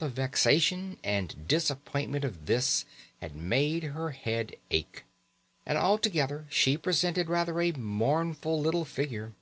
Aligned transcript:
The 0.00 0.10
vexation 0.10 0.98
and 1.02 1.48
disappointment 1.48 2.26
of 2.26 2.44
this 2.44 2.84
had 3.22 3.34
made 3.34 3.84
her 3.84 4.10
head 4.10 4.54
ache, 4.70 5.06
and 5.64 5.78
altogether 5.78 6.46
she 6.50 6.76
presented 6.76 7.30
rather 7.30 7.62
a 7.62 7.72
mournful 7.72 8.60
little 8.60 8.84
figure. 8.84 9.32